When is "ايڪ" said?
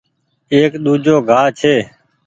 0.53-0.71